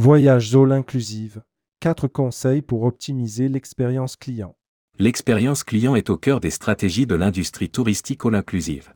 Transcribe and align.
Voyage 0.00 0.54
All 0.54 0.70
Inclusive. 0.70 1.42
4 1.80 2.06
conseils 2.06 2.62
pour 2.62 2.84
optimiser 2.84 3.48
l'expérience 3.48 4.14
client. 4.14 4.54
L'expérience 4.96 5.64
client 5.64 5.96
est 5.96 6.08
au 6.08 6.16
cœur 6.16 6.38
des 6.38 6.50
stratégies 6.50 7.04
de 7.04 7.16
l'industrie 7.16 7.68
touristique 7.68 8.24
all 8.24 8.36
inclusive. 8.36 8.94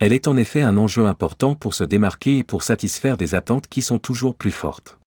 Elle 0.00 0.14
est 0.14 0.26
en 0.26 0.38
effet 0.38 0.62
un 0.62 0.78
enjeu 0.78 1.04
important 1.04 1.54
pour 1.54 1.74
se 1.74 1.84
démarquer 1.84 2.38
et 2.38 2.42
pour 2.42 2.62
satisfaire 2.62 3.18
des 3.18 3.34
attentes 3.34 3.66
qui 3.66 3.82
sont 3.82 3.98
toujours 3.98 4.34
plus 4.34 4.50
fortes. 4.50 4.98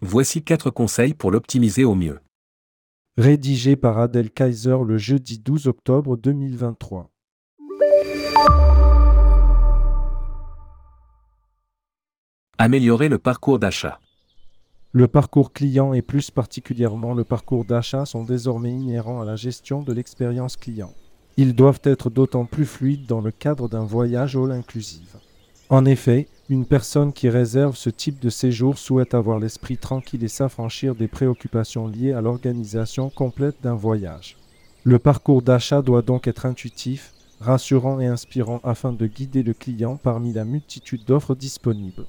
Voici 0.00 0.42
4 0.42 0.70
conseils 0.70 1.14
pour 1.14 1.30
l'optimiser 1.30 1.84
au 1.84 1.94
mieux. 1.94 2.18
Rédigé 3.18 3.76
par 3.76 4.00
Adèle 4.00 4.32
Kaiser 4.32 4.78
le 4.84 4.98
jeudi 4.98 5.38
12 5.38 5.68
octobre 5.68 6.16
2023. 6.16 7.08
Améliorer 12.58 13.08
le 13.08 13.18
parcours 13.18 13.60
d'achat. 13.60 14.00
Le 14.98 15.06
parcours 15.06 15.52
client 15.52 15.92
et 15.92 16.02
plus 16.02 16.32
particulièrement 16.32 17.14
le 17.14 17.22
parcours 17.22 17.64
d'achat 17.64 18.04
sont 18.04 18.24
désormais 18.24 18.72
inhérents 18.72 19.20
à 19.20 19.24
la 19.24 19.36
gestion 19.36 19.80
de 19.80 19.92
l'expérience 19.92 20.56
client. 20.56 20.92
Ils 21.36 21.54
doivent 21.54 21.78
être 21.84 22.10
d'autant 22.10 22.46
plus 22.46 22.66
fluides 22.66 23.06
dans 23.06 23.20
le 23.20 23.30
cadre 23.30 23.68
d'un 23.68 23.84
voyage 23.84 24.34
all 24.34 24.50
inclusive. 24.50 25.14
En 25.68 25.84
effet, 25.84 26.26
une 26.48 26.66
personne 26.66 27.12
qui 27.12 27.28
réserve 27.28 27.76
ce 27.76 27.90
type 27.90 28.18
de 28.18 28.28
séjour 28.28 28.76
souhaite 28.76 29.14
avoir 29.14 29.38
l'esprit 29.38 29.78
tranquille 29.78 30.24
et 30.24 30.26
s'affranchir 30.26 30.96
des 30.96 31.06
préoccupations 31.06 31.86
liées 31.86 32.12
à 32.12 32.20
l'organisation 32.20 33.08
complète 33.08 33.62
d'un 33.62 33.76
voyage. 33.76 34.36
Le 34.82 34.98
parcours 34.98 35.42
d'achat 35.42 35.80
doit 35.80 36.02
donc 36.02 36.26
être 36.26 36.44
intuitif, 36.44 37.14
rassurant 37.38 38.00
et 38.00 38.06
inspirant 38.08 38.60
afin 38.64 38.92
de 38.92 39.06
guider 39.06 39.44
le 39.44 39.54
client 39.54 39.96
parmi 39.96 40.32
la 40.32 40.44
multitude 40.44 41.04
d'offres 41.04 41.36
disponibles. 41.36 42.04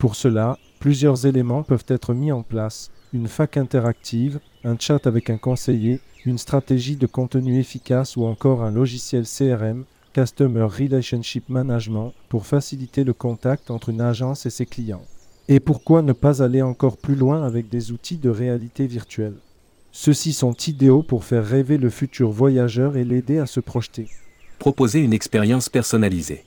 Pour 0.00 0.16
cela, 0.16 0.58
plusieurs 0.78 1.26
éléments 1.26 1.62
peuvent 1.62 1.84
être 1.86 2.14
mis 2.14 2.32
en 2.32 2.42
place. 2.42 2.90
Une 3.12 3.28
fac 3.28 3.58
interactive, 3.58 4.40
un 4.64 4.78
chat 4.78 5.06
avec 5.06 5.28
un 5.28 5.36
conseiller, 5.36 6.00
une 6.24 6.38
stratégie 6.38 6.96
de 6.96 7.06
contenu 7.06 7.60
efficace 7.60 8.16
ou 8.16 8.24
encore 8.24 8.62
un 8.62 8.70
logiciel 8.70 9.24
CRM, 9.26 9.84
Customer 10.14 10.62
Relationship 10.62 11.50
Management, 11.50 12.14
pour 12.30 12.46
faciliter 12.46 13.04
le 13.04 13.12
contact 13.12 13.70
entre 13.70 13.90
une 13.90 14.00
agence 14.00 14.46
et 14.46 14.50
ses 14.50 14.64
clients. 14.64 15.04
Et 15.48 15.60
pourquoi 15.60 16.00
ne 16.00 16.14
pas 16.14 16.42
aller 16.42 16.62
encore 16.62 16.96
plus 16.96 17.14
loin 17.14 17.44
avec 17.44 17.68
des 17.68 17.92
outils 17.92 18.16
de 18.16 18.30
réalité 18.30 18.86
virtuelle? 18.86 19.36
Ceux-ci 19.92 20.32
sont 20.32 20.54
idéaux 20.54 21.02
pour 21.02 21.24
faire 21.24 21.44
rêver 21.44 21.76
le 21.76 21.90
futur 21.90 22.30
voyageur 22.30 22.96
et 22.96 23.04
l'aider 23.04 23.36
à 23.36 23.44
se 23.44 23.60
projeter. 23.60 24.08
Proposer 24.58 25.00
une 25.00 25.12
expérience 25.12 25.68
personnalisée. 25.68 26.44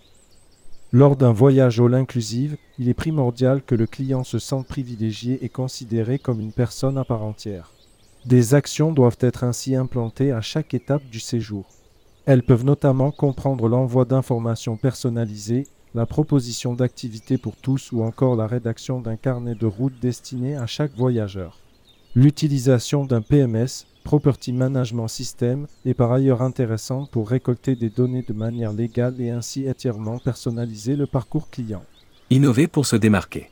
Lors 0.95 1.15
d'un 1.15 1.33
voyage 1.33 1.79
all 1.79 1.95
inclusive, 1.95 2.55
il 2.77 2.87
est 2.87 2.93
primordial 2.93 3.63
que 3.63 3.73
le 3.73 3.87
client 3.87 4.23
se 4.23 4.37
sente 4.37 4.67
privilégié 4.67 5.43
et 5.43 5.49
considéré 5.49 6.19
comme 6.19 6.39
une 6.39 6.51
personne 6.51 6.99
à 6.99 7.03
part 7.03 7.23
entière. 7.23 7.71
Des 8.25 8.53
actions 8.53 8.91
doivent 8.91 9.17
être 9.19 9.43
ainsi 9.43 9.75
implantées 9.75 10.31
à 10.31 10.41
chaque 10.41 10.75
étape 10.75 11.01
du 11.11 11.19
séjour. 11.19 11.65
Elles 12.27 12.43
peuvent 12.43 12.63
notamment 12.63 13.09
comprendre 13.09 13.67
l'envoi 13.67 14.05
d'informations 14.05 14.77
personnalisées, 14.77 15.65
la 15.95 16.05
proposition 16.05 16.75
d'activités 16.75 17.39
pour 17.39 17.55
tous 17.55 17.91
ou 17.91 18.03
encore 18.03 18.35
la 18.35 18.45
rédaction 18.45 19.01
d'un 19.01 19.15
carnet 19.15 19.55
de 19.55 19.65
route 19.65 19.99
destiné 19.99 20.57
à 20.57 20.67
chaque 20.67 20.95
voyageur. 20.95 21.62
L'utilisation 22.15 23.05
d'un 23.05 23.21
PMS, 23.21 23.87
Property 24.03 24.53
Management 24.53 25.07
System, 25.07 25.65
est 25.83 25.95
par 25.95 26.11
ailleurs 26.11 26.43
intéressant 26.43 27.07
pour 27.07 27.27
récolter 27.27 27.75
des 27.75 27.89
données 27.89 28.21
de 28.21 28.33
manière 28.33 28.71
légale 28.71 29.19
et 29.19 29.31
ainsi 29.31 29.67
entièrement 29.67 30.19
personnaliser 30.19 30.95
le 30.95 31.07
parcours 31.07 31.49
client. 31.49 31.83
Innover 32.29 32.67
pour 32.67 32.85
se 32.85 32.95
démarquer. 32.95 33.49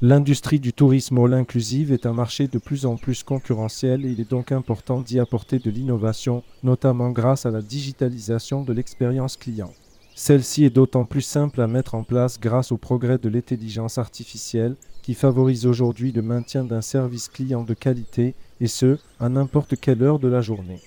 L'industrie 0.00 0.58
du 0.58 0.72
tourisme 0.72 1.18
all 1.18 1.32
inclusive 1.32 1.92
est 1.92 2.06
un 2.06 2.12
marché 2.12 2.48
de 2.48 2.58
plus 2.58 2.86
en 2.86 2.96
plus 2.96 3.22
concurrentiel 3.22 4.04
et 4.04 4.10
il 4.10 4.20
est 4.20 4.28
donc 4.28 4.50
important 4.50 5.00
d'y 5.00 5.20
apporter 5.20 5.60
de 5.60 5.70
l'innovation, 5.70 6.42
notamment 6.64 7.10
grâce 7.10 7.46
à 7.46 7.52
la 7.52 7.62
digitalisation 7.62 8.64
de 8.64 8.72
l'expérience 8.72 9.36
client. 9.36 9.72
Celle-ci 10.14 10.64
est 10.64 10.70
d'autant 10.70 11.04
plus 11.04 11.22
simple 11.22 11.60
à 11.60 11.66
mettre 11.66 11.94
en 11.94 12.02
place 12.02 12.38
grâce 12.38 12.72
au 12.72 12.76
progrès 12.76 13.18
de 13.18 13.28
l'intelligence 13.28 13.98
artificielle 13.98 14.76
qui 15.02 15.14
favorise 15.14 15.66
aujourd'hui 15.66 16.12
le 16.12 16.22
maintien 16.22 16.64
d'un 16.64 16.82
service 16.82 17.28
client 17.28 17.62
de 17.62 17.74
qualité, 17.74 18.34
et 18.60 18.66
ce, 18.66 18.98
à 19.18 19.28
n'importe 19.28 19.76
quelle 19.80 20.02
heure 20.02 20.18
de 20.18 20.28
la 20.28 20.40
journée. 20.40 20.80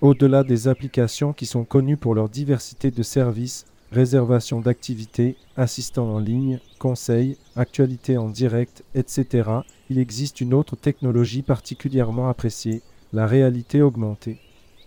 Au-delà 0.00 0.42
des 0.42 0.66
applications 0.66 1.32
qui 1.32 1.46
sont 1.46 1.64
connues 1.64 1.96
pour 1.96 2.14
leur 2.14 2.28
diversité 2.28 2.90
de 2.90 3.02
services, 3.02 3.66
réservation 3.92 4.60
d'activités, 4.60 5.36
assistants 5.56 6.08
en 6.14 6.18
ligne, 6.18 6.58
conseils, 6.78 7.36
actualités 7.56 8.16
en 8.16 8.28
direct, 8.28 8.84
etc., 8.94 9.48
il 9.88 9.98
existe 9.98 10.40
une 10.40 10.54
autre 10.54 10.76
technologie 10.76 11.42
particulièrement 11.42 12.28
appréciée, 12.28 12.82
la 13.12 13.26
réalité 13.26 13.82
augmentée. 13.82 14.38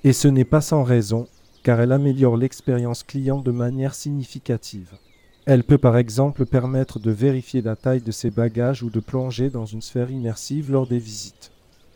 Et 0.04 0.14
ce 0.14 0.28
n'est 0.28 0.46
pas 0.46 0.62
sans 0.62 0.84
raison, 0.84 1.28
car 1.64 1.80
elle 1.80 1.94
améliore 1.94 2.38
l'expérience 2.38 3.04
client 3.04 3.40
de 3.40 3.52
manière 3.52 3.96
significative. 3.96 4.92
Elle 5.46 5.64
peut 5.64 5.78
par 5.78 5.98
exemple 5.98 6.46
permettre 6.46 7.00
de 7.00 7.12
vérifier 7.12 7.62
la 7.62 7.76
taille 7.76 8.02
de 8.02 8.12
ses 8.12 8.30
bagages 8.30 8.84
ou 8.84 8.90
de 8.90 9.00
plonger 9.00 9.50
dans 9.50 9.66
une 9.66 9.82
sphère 9.82 10.12
immersive 10.12 10.72
lors 10.72 10.88
des 10.88 11.00
visites. 11.00 11.52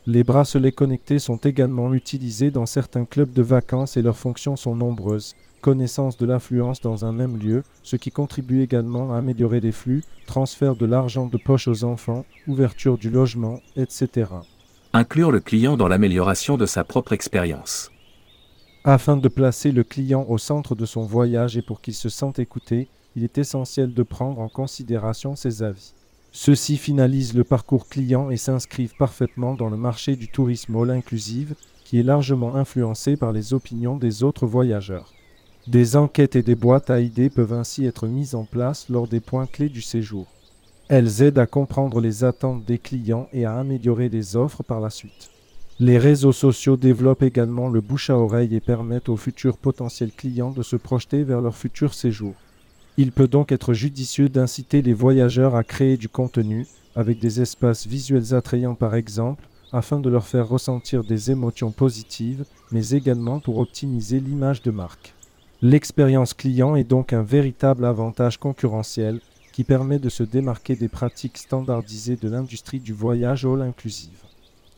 Les 0.06 0.24
bracelets 0.24 0.72
connectés 0.72 1.20
sont 1.20 1.38
également 1.38 1.94
utilisés 1.94 2.50
dans 2.50 2.66
certains 2.66 3.06
clubs 3.06 3.34
de 3.34 3.42
vacances 3.42 3.98
et 3.98 4.02
leurs 4.02 4.18
fonctions 4.18 4.56
sont 4.56 4.76
nombreuses. 4.76 5.36
Connaissance 5.62 6.18
de 6.18 6.26
l'affluence 6.26 6.82
dans 6.82 7.04
un 7.04 7.12
même 7.12 7.38
lieu, 7.38 7.64
ce 7.84 7.98
qui 7.98 8.10
contribue 8.10 8.62
également 8.62 9.14
à 9.14 9.18
améliorer 9.18 9.60
les 9.60 9.72
flux, 9.72 10.04
transfert 10.26 10.76
de 10.76 10.86
l'argent 10.86 11.26
de 11.26 11.38
poche 11.38 11.68
aux 11.68 11.84
enfants, 11.84 12.26
ouverture 12.48 12.98
du 12.98 13.10
logement, 13.10 13.60
etc. 13.76 14.32
Inclure 14.94 15.32
le 15.32 15.42
client 15.42 15.76
dans 15.76 15.88
l'amélioration 15.88 16.58
de 16.58 16.66
sa 16.66 16.84
propre 16.84 17.12
expérience. 17.12 17.92
Afin 18.84 19.18
de 19.18 19.28
placer 19.28 19.72
le 19.72 19.84
client 19.84 20.26
au 20.30 20.38
centre 20.38 20.76
de 20.76 20.86
son 20.86 21.04
voyage 21.04 21.58
et 21.58 21.62
pour 21.62 21.82
qu'il 21.82 21.94
se 21.94 22.10
sente 22.10 22.40
écouté, 22.40 22.88
il 23.16 23.24
est 23.24 23.38
essentiel 23.38 23.94
de 23.94 24.04
prendre 24.04 24.40
en 24.40 24.48
considération 24.48 25.36
ses 25.36 25.64
avis. 25.64 25.94
Ceux-ci 26.32 26.78
finalisent 26.78 27.34
le 27.34 27.44
parcours 27.44 27.90
client 27.90 28.30
et 28.30 28.38
s'inscrivent 28.38 28.96
parfaitement 28.98 29.56
dans 29.56 29.70
le 29.70 29.78
marché 29.78 30.16
du 30.16 30.28
tourisme 30.28 30.76
all 30.76 30.92
inclusive 30.92 31.56
qui 31.84 32.00
est 32.00 32.04
largement 32.04 32.56
influencé 32.56 33.18
par 33.18 33.32
les 33.32 33.54
opinions 33.54 33.98
des 33.98 34.24
autres 34.24 34.46
voyageurs. 34.46 35.14
Des 35.68 35.96
enquêtes 35.96 36.36
et 36.36 36.44
des 36.44 36.56
boîtes 36.56 36.90
à 36.90 37.00
idées 37.00 37.30
peuvent 37.30 37.54
ainsi 37.54 37.86
être 37.86 38.08
mises 38.08 38.36
en 38.36 38.46
place 38.46 38.88
lors 38.90 39.08
des 39.08 39.20
points 39.20 39.48
clés 39.48 39.70
du 39.70 39.82
séjour. 39.82 40.28
Elles 40.88 41.22
aident 41.22 41.40
à 41.40 41.46
comprendre 41.46 42.00
les 42.00 42.24
attentes 42.24 42.64
des 42.66 42.78
clients 42.78 43.28
et 43.34 43.46
à 43.46 43.58
améliorer 43.58 44.08
les 44.08 44.36
offres 44.36 44.64
par 44.64 44.80
la 44.80 44.90
suite. 44.90 45.30
Les 45.80 46.00
réseaux 46.00 46.32
sociaux 46.32 46.76
développent 46.76 47.22
également 47.22 47.70
le 47.70 47.82
bouche 47.82 48.10
à 48.10 48.18
oreille 48.18 48.56
et 48.56 48.60
permettent 48.60 49.10
aux 49.10 49.16
futurs 49.16 49.60
potentiels 49.60 50.12
clients 50.12 50.50
de 50.50 50.64
se 50.64 50.76
projeter 50.76 51.24
vers 51.24 51.40
leur 51.40 51.56
futur 51.56 51.94
séjour. 51.94 52.34
Il 52.98 53.12
peut 53.12 53.28
donc 53.28 53.52
être 53.52 53.74
judicieux 53.76 54.28
d'inciter 54.28 54.82
les 54.82 54.96
voyageurs 54.96 55.56
à 55.56 55.64
créer 55.64 55.96
du 55.96 56.10
contenu, 56.10 56.66
avec 56.96 57.20
des 57.20 57.42
espaces 57.42 57.86
visuels 57.86 58.34
attrayants 58.34 58.74
par 58.74 58.96
exemple, 58.96 59.48
afin 59.72 60.00
de 60.00 60.10
leur 60.10 60.26
faire 60.26 60.48
ressentir 60.48 61.04
des 61.04 61.30
émotions 61.30 61.70
positives, 61.70 62.46
mais 62.72 62.90
également 62.90 63.40
pour 63.40 63.60
optimiser 63.60 64.20
l'image 64.20 64.64
de 64.64 64.72
marque. 64.72 65.14
L'expérience 65.62 66.34
client 66.34 66.76
est 66.76 66.86
donc 66.86 67.14
un 67.14 67.22
véritable 67.22 67.86
avantage 67.86 68.40
concurrentiel 68.40 69.20
qui 69.54 69.64
permet 69.64 70.00
de 70.00 70.10
se 70.10 70.24
démarquer 70.24 70.76
des 70.76 70.90
pratiques 70.90 71.38
standardisées 71.38 72.16
de 72.16 72.30
l'industrie 72.30 72.80
du 72.80 72.94
voyage 72.94 73.46
all 73.46 73.62
inclusive. 73.62 74.27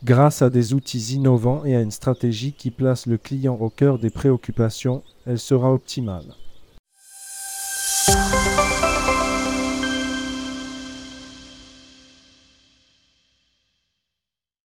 Grâce 0.02 0.40
à 0.40 0.48
des 0.48 0.72
outils 0.72 1.14
innovants 1.14 1.62
et 1.66 1.76
à 1.76 1.82
une 1.82 1.90
stratégie 1.90 2.52
qui 2.52 2.70
place 2.70 3.04
le 3.04 3.18
client 3.18 3.58
au 3.60 3.68
cœur 3.68 3.98
des 3.98 4.08
préoccupations, 4.08 5.02
elle 5.26 5.38
sera 5.38 5.74
optimale. 5.74 6.24